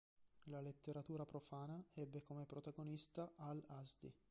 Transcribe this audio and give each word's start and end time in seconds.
La 0.45 0.59
letteratura 0.61 1.27
profana 1.27 1.79
ebbe 1.93 2.23
come 2.23 2.45
protagonista 2.47 3.31
Al-azdi. 3.35 4.11